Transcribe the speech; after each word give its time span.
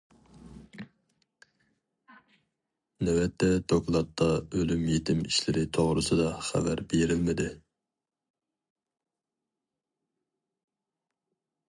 نۆۋەتتە 3.09 3.49
دوكلاتتا 3.73 4.29
ئۆلۈم 4.61 4.81
يېتىم 4.93 5.21
ئىشلىرى 5.29 5.65
توغرىسىدا 5.79 6.33
خەۋەر 6.49 6.85
بېرىلمىدى. 6.93 7.49